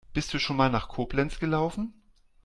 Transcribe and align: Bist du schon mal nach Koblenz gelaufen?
Bist 0.13 0.33
du 0.33 0.39
schon 0.39 0.55
mal 0.57 0.71
nach 0.71 0.87
Koblenz 0.89 1.37
gelaufen? 1.37 1.93